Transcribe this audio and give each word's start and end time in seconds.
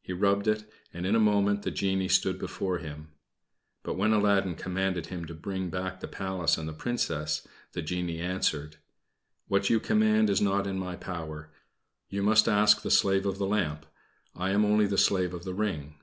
He 0.00 0.12
rubbed 0.12 0.46
it, 0.46 0.70
and 0.94 1.04
in 1.04 1.16
a 1.16 1.18
moment 1.18 1.62
the 1.62 1.72
genie 1.72 2.06
stood 2.06 2.38
before 2.38 2.78
him. 2.78 3.08
But 3.82 3.94
when 3.96 4.12
Aladdin 4.12 4.54
commanded 4.54 5.06
him 5.06 5.24
to 5.24 5.34
bring 5.34 5.70
back 5.70 5.98
the 5.98 6.06
Palace 6.06 6.56
and 6.56 6.68
the 6.68 6.72
Princess, 6.72 7.48
the 7.72 7.82
genie 7.82 8.20
answered 8.20 8.76
"What 9.48 9.68
you 9.68 9.80
command 9.80 10.30
is 10.30 10.40
not 10.40 10.68
in 10.68 10.78
my 10.78 10.94
power. 10.94 11.50
You 12.08 12.22
must 12.22 12.46
ask 12.46 12.82
the 12.82 12.92
slave 12.92 13.26
of 13.26 13.38
the 13.38 13.46
lamp. 13.46 13.86
I 14.36 14.50
am 14.50 14.64
only 14.64 14.86
the 14.86 14.96
slave 14.96 15.34
of 15.34 15.42
the 15.42 15.52
ring." 15.54 15.96